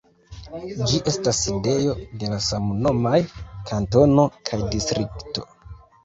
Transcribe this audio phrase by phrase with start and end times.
[0.91, 1.91] Ĝi estas sidejo
[2.23, 3.19] de la samnomaj
[3.73, 5.45] kantono kaj distrikto.